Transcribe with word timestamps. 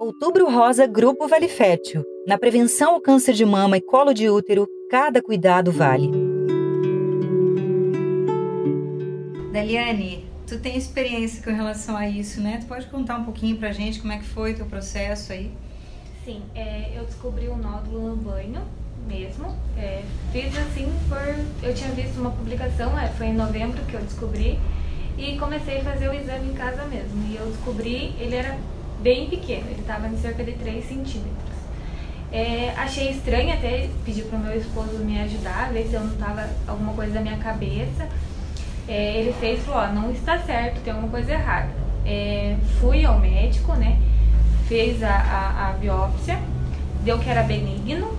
Outubro 0.00 0.48
Rosa 0.48 0.86
Grupo 0.86 1.26
Vale 1.26 1.48
Fértil. 1.48 2.04
Na 2.24 2.38
prevenção 2.38 2.94
ao 2.94 3.00
câncer 3.00 3.32
de 3.32 3.44
mama 3.44 3.78
e 3.78 3.80
colo 3.80 4.14
de 4.14 4.30
útero, 4.30 4.68
cada 4.88 5.20
cuidado 5.20 5.72
vale. 5.72 6.08
Daliane, 9.52 10.24
tu 10.46 10.56
tem 10.60 10.78
experiência 10.78 11.42
com 11.42 11.50
relação 11.50 11.96
a 11.96 12.08
isso, 12.08 12.40
né? 12.40 12.58
Tu 12.60 12.66
pode 12.66 12.86
contar 12.86 13.16
um 13.16 13.24
pouquinho 13.24 13.56
pra 13.56 13.72
gente 13.72 14.00
como 14.00 14.12
é 14.12 14.18
que 14.18 14.24
foi 14.24 14.52
o 14.52 14.56
teu 14.56 14.66
processo 14.66 15.32
aí? 15.32 15.50
Sim, 16.24 16.44
é, 16.54 16.96
eu 16.96 17.04
descobri 17.04 17.48
o 17.48 17.54
um 17.54 17.56
nódulo 17.56 18.10
no 18.10 18.16
banho 18.16 18.62
mesmo. 19.08 19.52
É, 19.76 20.04
fiz 20.30 20.56
assim 20.58 20.92
por. 21.08 21.68
Eu 21.68 21.74
tinha 21.74 21.90
visto 21.90 22.20
uma 22.20 22.30
publicação, 22.30 22.96
é, 22.96 23.08
foi 23.08 23.26
em 23.26 23.34
novembro 23.34 23.84
que 23.86 23.94
eu 23.94 24.00
descobri, 24.00 24.60
e 25.16 25.36
comecei 25.38 25.78
a 25.78 25.82
fazer 25.82 26.08
o 26.08 26.14
exame 26.14 26.50
em 26.50 26.54
casa 26.54 26.84
mesmo. 26.84 27.20
E 27.28 27.34
eu 27.34 27.46
descobri, 27.46 28.14
ele 28.20 28.36
era 28.36 28.56
bem 29.00 29.28
pequeno, 29.28 29.66
ele 29.70 29.80
estava 29.80 30.08
em 30.08 30.16
cerca 30.16 30.42
de 30.44 30.52
3 30.52 30.84
centímetros. 30.84 31.58
É, 32.30 32.74
achei 32.76 33.10
estranho 33.10 33.52
até 33.52 33.88
pedir 34.04 34.24
para 34.24 34.38
o 34.38 34.42
meu 34.42 34.56
esposo 34.56 34.98
me 34.98 35.18
ajudar, 35.20 35.72
ver 35.72 35.86
se 35.86 35.94
eu 35.94 36.00
não 36.00 36.12
estava 36.12 36.48
alguma 36.66 36.92
coisa 36.92 37.14
na 37.14 37.20
minha 37.20 37.38
cabeça. 37.38 38.06
É, 38.86 39.18
ele 39.18 39.32
fez 39.34 39.62
falou, 39.64 39.82
ó, 39.82 39.92
não 39.92 40.10
está 40.10 40.38
certo, 40.38 40.82
tem 40.82 40.92
alguma 40.92 41.10
coisa 41.10 41.32
errada. 41.32 41.68
É, 42.04 42.56
fui 42.80 43.04
ao 43.04 43.18
médico, 43.18 43.72
né? 43.74 43.98
Fez 44.66 45.02
a, 45.02 45.10
a, 45.10 45.68
a 45.68 45.72
biópsia, 45.72 46.38
deu 47.02 47.18
que 47.18 47.28
era 47.28 47.42
benigno, 47.42 48.14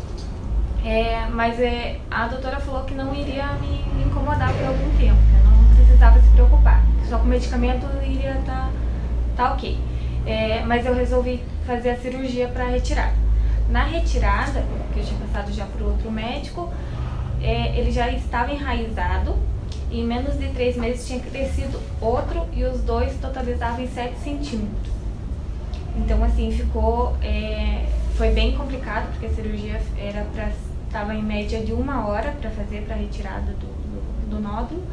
é, 0.84 1.28
mas 1.32 1.60
é, 1.60 1.98
a 2.10 2.28
doutora 2.28 2.60
falou 2.60 2.84
que 2.84 2.96
não 2.96 3.14
iria 3.14 3.46
me, 3.54 3.84
me 3.94 4.06
incomodar 4.06 4.52
por 4.54 4.66
algum 4.66 4.98
tempo, 4.98 5.20
né? 5.32 5.44
não 5.44 5.76
precisava 5.76 6.20
se 6.20 6.28
preocupar, 6.30 6.84
só 7.08 7.18
com 7.18 7.26
medicamento 7.26 7.86
iria 8.04 8.32
estar 8.32 8.44
tá, 8.46 8.70
tá 9.36 9.54
ok. 9.54 9.78
É, 10.30 10.64
mas 10.64 10.86
eu 10.86 10.94
resolvi 10.94 11.42
fazer 11.66 11.90
a 11.90 11.98
cirurgia 11.98 12.48
para 12.48 12.66
retirar. 12.66 13.12
Na 13.68 13.84
retirada, 13.84 14.64
que 14.94 15.00
eu 15.00 15.04
tinha 15.04 15.20
passado 15.20 15.52
já 15.52 15.66
para 15.66 15.84
outro 15.84 16.12
médico, 16.12 16.72
é, 17.42 17.76
ele 17.76 17.92
já 17.92 18.12
estava 18.12 18.52
enraizado 18.52 19.36
e 19.90 20.02
em 20.02 20.06
menos 20.06 20.38
de 20.38 20.48
três 20.50 20.78
meses 20.78 21.08
tinha 21.08 21.20
crescido 21.20 21.82
outro 22.00 22.46
e 22.54 22.64
os 22.64 22.82
dois 22.82 23.12
totalizavam 23.20 23.84
em 23.84 23.88
7 23.88 24.20
centímetros. 24.20 24.94
Então 25.98 26.24
assim 26.24 26.52
ficou, 26.52 27.18
é, 27.24 27.86
foi 28.16 28.30
bem 28.30 28.56
complicado 28.56 29.10
porque 29.12 29.26
a 29.26 29.30
cirurgia 29.30 29.82
era 29.98 30.26
para 30.26 30.52
estava 30.86 31.14
em 31.14 31.22
média 31.22 31.60
de 31.62 31.72
uma 31.72 32.08
hora 32.08 32.32
para 32.40 32.50
fazer 32.50 32.82
para 32.82 32.96
retirada 32.96 33.52
do, 33.54 33.68
do, 33.68 34.30
do 34.30 34.40
nódulo 34.40 34.84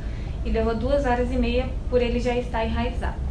e 0.45 0.51
levou 0.51 0.75
duas 0.75 1.07
horas 1.07 1.31
e 1.31 1.37
meia 1.37 1.67
por 1.89 2.01
ele 2.01 2.21
já 2.21 2.35
estar 2.35 2.65
enraizado. 2.65 3.26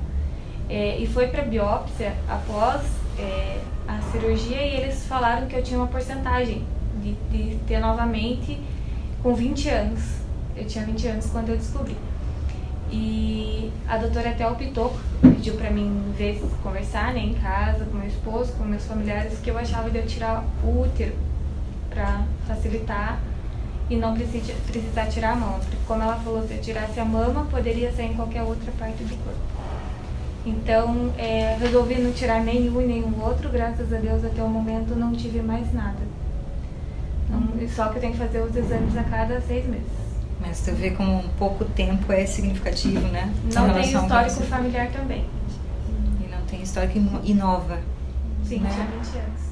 É, 0.70 0.98
e 0.98 1.06
foi 1.08 1.28
para 1.28 1.44
biópsia 1.44 2.16
após 2.28 2.82
é, 3.20 3.60
a 3.88 4.02
cirurgia 4.12 4.62
e 4.62 4.82
eles 4.82 5.06
falaram 5.06 5.48
que 5.48 5.56
eu 5.56 5.64
tinha 5.64 5.80
uma 5.80 5.88
porcentagem 5.88 6.66
de, 7.02 7.14
de 7.30 7.56
ter 7.68 7.80
novamente 7.80 8.60
com 9.22 9.34
20 9.36 9.70
anos. 9.70 10.02
Eu 10.56 10.66
tinha 10.66 10.86
20 10.86 11.08
anos 11.08 11.26
quando 11.28 11.50
eu 11.50 11.58
descobri. 11.58 11.96
E 12.92 13.72
a 13.88 13.98
doutora 13.98 14.30
até 14.30 14.48
optou, 14.48 14.96
pediu 15.22 15.56
para 15.56 15.70
mim 15.70 16.14
ver, 16.18 16.42
conversar 16.64 17.14
né, 17.14 17.20
em 17.20 17.34
casa 17.34 17.86
com 17.86 17.98
meu 17.98 18.08
esposo, 18.08 18.54
com 18.54 18.64
meus 18.64 18.86
familiares, 18.86 19.40
que 19.40 19.50
eu 19.50 19.58
achava 19.58 19.90
de 19.90 19.98
eu 19.98 20.06
tirar 20.06 20.44
o 20.64 20.82
útero 20.82 21.14
para 21.90 22.24
facilitar 22.48 23.20
e 23.90 23.96
não 23.96 24.14
precisa, 24.14 24.54
precisar 24.68 25.08
tirar 25.08 25.34
a 25.34 25.36
mão. 25.36 25.60
Porque 25.60 25.78
como 25.88 26.02
ela 26.04 26.16
falou, 26.16 26.48
se 26.48 26.54
eu 26.54 26.62
tirasse 26.62 27.00
a 27.00 27.06
mama, 27.06 27.46
poderia 27.52 27.92
ser 27.92 28.04
em 28.04 28.14
qualquer 28.14 28.44
outra 28.44 28.72
parte 28.80 29.04
do 29.04 29.16
corpo. 29.24 29.65
Então, 30.46 31.12
é, 31.18 31.58
resolvi 31.60 31.96
não 31.96 32.12
tirar 32.12 32.44
nenhum 32.44 32.80
e 32.82 32.86
nenhum 32.86 33.20
outro, 33.24 33.50
graças 33.50 33.92
a 33.92 33.98
Deus 33.98 34.24
até 34.24 34.44
o 34.44 34.48
momento 34.48 34.96
não 34.96 35.12
tive 35.12 35.42
mais 35.42 35.74
nada. 35.74 35.98
Não, 37.30 37.68
só 37.68 37.88
que 37.90 37.98
eu 37.98 38.02
tenho 38.02 38.14
que 38.14 38.20
fazer 38.20 38.42
os 38.42 38.56
exames 38.56 38.96
a 38.96 39.04
cada 39.04 39.42
seis 39.42 39.66
meses. 39.68 40.06
Mas 40.40 40.62
tu 40.62 40.72
vê 40.74 40.92
como 40.92 41.16
um 41.16 41.30
pouco 41.40 41.66
tempo 41.66 42.12
é 42.12 42.26
significativo, 42.26 43.08
né? 43.08 43.34
Não 43.54 43.74
tem 43.74 43.84
histórico 43.84 44.44
familiar 44.44 44.92
também. 44.92 45.26
E 46.24 46.28
não 46.30 46.42
tem 46.46 46.62
histórico 46.62 47.00
inova. 47.24 47.80
Sim, 48.44 48.60
né? 48.60 48.70
tinha 48.72 48.86
20 48.86 49.18
anos. 49.18 49.46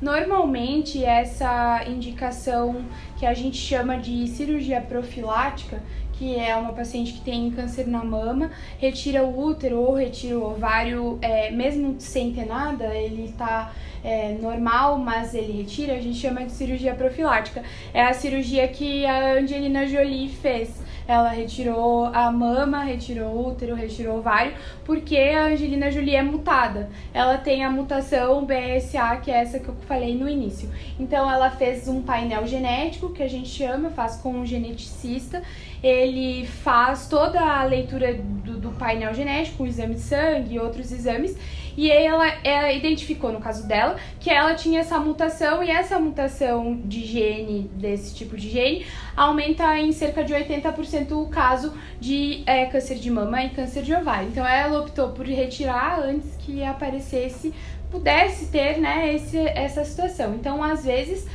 Normalmente, 0.00 1.04
essa 1.04 1.82
indicação 1.88 2.84
que 3.18 3.26
a 3.26 3.34
gente 3.34 3.56
chama 3.56 3.96
de 3.96 4.28
cirurgia 4.28 4.80
profilática 4.80 5.82
que 6.18 6.36
é 6.36 6.54
uma 6.56 6.72
paciente 6.72 7.12
que 7.12 7.20
tem 7.20 7.50
câncer 7.50 7.86
na 7.86 8.04
mama, 8.04 8.50
retira 8.78 9.22
o 9.22 9.40
útero 9.40 9.80
ou 9.80 9.94
retira 9.94 10.36
o 10.36 10.50
ovário, 10.50 11.18
é, 11.22 11.50
mesmo 11.50 11.94
sem 12.00 12.32
ter 12.32 12.44
nada, 12.44 12.92
ele 12.94 13.32
tá 13.38 13.72
é, 14.02 14.36
normal, 14.40 14.98
mas 14.98 15.34
ele 15.34 15.52
retira, 15.52 15.94
a 15.94 16.00
gente 16.00 16.18
chama 16.18 16.44
de 16.44 16.52
cirurgia 16.52 16.94
profilática. 16.94 17.62
É 17.94 18.02
a 18.02 18.12
cirurgia 18.12 18.66
que 18.68 19.06
a 19.06 19.34
Angelina 19.34 19.86
Jolie 19.86 20.28
fez. 20.28 20.88
Ela 21.06 21.30
retirou 21.30 22.04
a 22.04 22.30
mama, 22.30 22.84
retirou 22.84 23.28
o 23.28 23.48
útero, 23.48 23.74
retirou 23.74 24.16
o 24.16 24.18
ovário, 24.18 24.52
porque 24.84 25.16
a 25.16 25.46
Angelina 25.46 25.90
Jolie 25.90 26.14
é 26.14 26.22
mutada. 26.22 26.90
Ela 27.14 27.38
tem 27.38 27.64
a 27.64 27.70
mutação 27.70 28.44
BSA, 28.44 29.16
que 29.22 29.30
é 29.30 29.40
essa 29.40 29.58
que 29.58 29.68
eu 29.68 29.74
falei 29.86 30.14
no 30.14 30.28
início. 30.28 30.68
Então 31.00 31.30
ela 31.30 31.50
fez 31.50 31.88
um 31.88 32.02
painel 32.02 32.46
genético, 32.46 33.10
que 33.10 33.22
a 33.22 33.28
gente 33.28 33.48
chama, 33.48 33.88
faz 33.88 34.16
com 34.16 34.32
um 34.32 34.44
geneticista. 34.44 35.42
Ele 35.82 36.07
faz 36.46 37.08
toda 37.08 37.40
a 37.40 37.64
leitura 37.64 38.14
do, 38.14 38.58
do 38.58 38.70
painel 38.72 39.14
genético, 39.14 39.62
o 39.62 39.66
exame 39.66 39.94
de 39.94 40.00
sangue 40.00 40.54
e 40.54 40.58
outros 40.58 40.92
exames, 40.92 41.36
e 41.78 41.92
ela, 41.92 42.26
ela 42.42 42.72
identificou, 42.72 43.30
no 43.30 43.38
caso 43.38 43.68
dela, 43.68 43.96
que 44.18 44.28
ela 44.30 44.52
tinha 44.54 44.80
essa 44.80 44.98
mutação 44.98 45.62
e 45.62 45.70
essa 45.70 45.96
mutação 45.96 46.74
de 46.84 47.06
gene, 47.06 47.70
desse 47.74 48.16
tipo 48.16 48.36
de 48.36 48.50
gene, 48.50 48.84
aumenta 49.16 49.78
em 49.78 49.92
cerca 49.92 50.24
de 50.24 50.34
80% 50.34 51.12
o 51.12 51.28
caso 51.28 51.72
de 52.00 52.42
é, 52.46 52.66
câncer 52.66 52.96
de 52.96 53.08
mama 53.08 53.44
e 53.44 53.50
câncer 53.50 53.82
de 53.82 53.94
ovário. 53.94 54.28
Então 54.28 54.44
ela 54.44 54.80
optou 54.80 55.10
por 55.10 55.24
retirar 55.24 56.00
antes 56.00 56.34
que 56.40 56.64
aparecesse, 56.64 57.54
pudesse 57.92 58.46
ter 58.46 58.78
né, 58.78 59.14
esse, 59.14 59.38
essa 59.38 59.84
situação. 59.84 60.34
Então, 60.34 60.60
às 60.64 60.84
vezes 60.84 61.28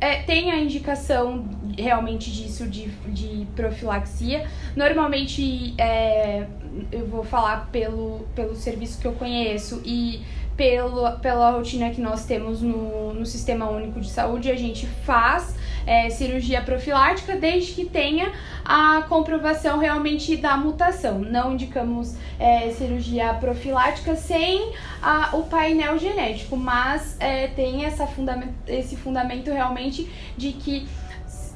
é, 0.00 0.22
tem 0.22 0.50
a 0.50 0.56
indicação 0.56 1.44
realmente 1.76 2.30
disso 2.30 2.66
de, 2.66 2.88
de 3.08 3.46
profilaxia. 3.54 4.48
Normalmente, 4.74 5.74
é, 5.78 6.46
eu 6.90 7.06
vou 7.06 7.22
falar 7.22 7.68
pelo, 7.70 8.26
pelo 8.34 8.56
serviço 8.56 9.00
que 9.00 9.06
eu 9.06 9.12
conheço 9.12 9.82
e 9.84 10.22
pelo, 10.56 11.10
pela 11.20 11.50
rotina 11.52 11.90
que 11.90 12.00
nós 12.00 12.24
temos 12.24 12.60
no, 12.60 13.14
no 13.14 13.24
Sistema 13.24 13.70
Único 13.70 14.00
de 14.00 14.10
Saúde, 14.10 14.50
a 14.50 14.56
gente 14.56 14.86
faz 14.86 15.54
é, 15.86 16.10
cirurgia 16.10 16.60
profilática 16.62 17.36
desde 17.36 17.72
que 17.72 17.84
tenha 17.84 18.32
a 18.64 19.02
comprovação 19.08 19.78
realmente 19.78 20.36
da 20.36 20.56
mutação. 20.56 21.18
Não 21.18 21.52
indicamos 21.52 22.14
é, 22.38 22.70
cirurgia 22.70 23.34
profilática 23.34 24.16
sem 24.16 24.72
a, 25.02 25.30
o 25.36 25.44
painel 25.44 25.98
genético, 25.98 26.56
mas 26.56 27.16
é, 27.20 27.48
tem 27.48 27.84
essa 27.84 28.06
fundamento, 28.06 28.54
esse 28.66 28.96
fundamento 28.96 29.50
realmente 29.50 30.10
de 30.36 30.52
que 30.52 30.88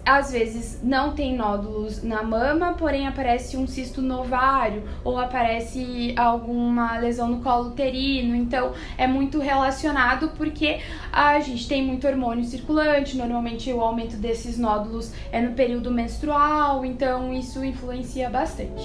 às 0.04 0.32
vezes 0.32 0.80
não 0.82 1.12
tem 1.12 1.34
nódulos 1.36 2.02
na 2.02 2.22
mama, 2.22 2.74
porém 2.74 3.06
aparece 3.06 3.56
um 3.56 3.66
cisto 3.66 4.02
no 4.02 4.20
ovário 4.20 4.82
ou 5.02 5.18
aparece 5.18 6.14
alguma 6.16 6.98
lesão 6.98 7.28
no 7.28 7.40
colo 7.40 7.68
uterino. 7.68 8.34
Então 8.34 8.72
é 8.98 9.06
muito 9.06 9.38
relacionado 9.38 10.32
porque 10.36 10.80
a 11.12 11.40
gente 11.40 11.66
tem 11.66 11.82
muito 11.82 12.06
hormônio 12.06 12.44
circulante, 12.44 13.16
normalmente 13.16 13.72
o 13.72 13.80
aumento 13.80 14.16
desses 14.16 14.58
nódulos 14.58 15.12
é 15.32 15.40
no 15.40 15.52
período 15.52 15.90
menstrual, 15.90 16.84
então 16.84 17.32
isso 17.32 17.64
influencia 17.64 18.28
bastante. 18.28 18.84